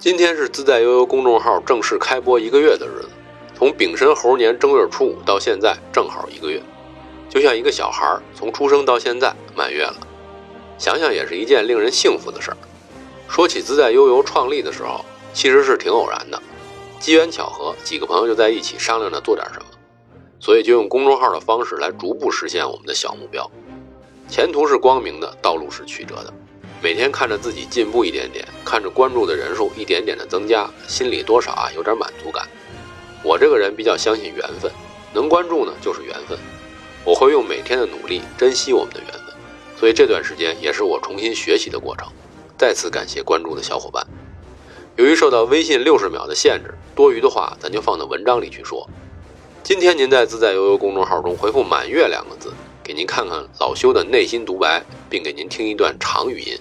[0.00, 3.10] 今天是自在悠悠公众号正式开播一个月的日子，
[3.54, 6.62] 从丙申猴年正月初五到现在，正好一个月，
[7.28, 9.96] 就像一个小孩从出生到现在满月了。
[10.78, 12.56] 想想也是一件令人幸福的事儿。
[13.28, 16.42] 说起自在悠悠创立的时候，其实是挺偶然的，
[16.98, 19.66] 机缘巧合，几个朋友就在一起商量着做点什么，
[20.40, 23.50] 所以就用公众号的方式来逐步实现我们的小目标。
[24.30, 26.32] 前途是光明的，道路是曲折的。
[26.82, 32.48] 每天看着自己进步一点点，看着关注的人数一点点的增加，心里多少啊有点满足感。
[33.22, 34.72] 我这个人比较相信缘分，
[35.12, 36.38] 能关注呢就是缘分。
[37.04, 39.34] 我会用每天的努力珍惜我们的缘分，
[39.78, 42.08] 所以这段时间也是我重新学习的过程。
[42.56, 44.06] 再次感谢关注的小伙伴。
[44.96, 48.88] 由于受到微信六十秒的限制，多余的话咱就放到文章里去说。
[49.62, 52.52] 今天您在自在悠悠公众号中回复“满月”两个字，
[52.82, 56.58] 给您看看老修的内心独白，并给您听一段长语音。